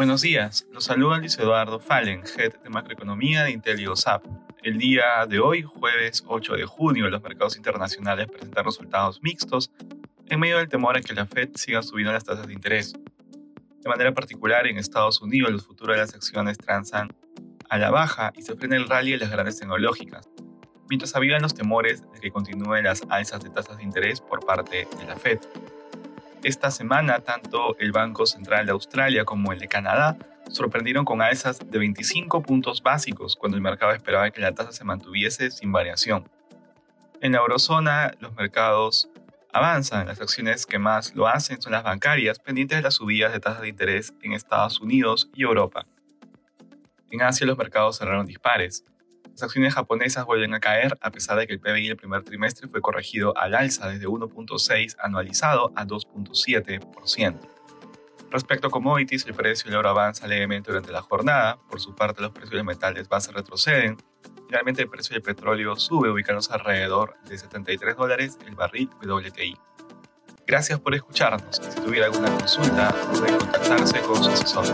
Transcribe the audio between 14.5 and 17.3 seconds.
en Estados Unidos, los futuros de las acciones transan